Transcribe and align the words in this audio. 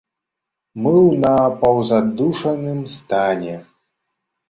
Мы 0.85 0.93
ў 0.93 1.11
напаўзадушаным 1.27 2.83
стане. 2.97 3.55